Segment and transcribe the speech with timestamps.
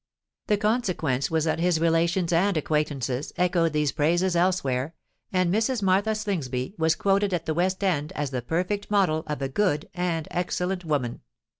[0.47, 4.95] The consequence was that his relations and acquaintances echoed these praises elsewhere;
[5.31, 5.83] and Mrs.
[5.83, 9.89] Martha Slingsby was quoted at the West End as the perfect model of a good
[9.93, 11.21] and excellent woman.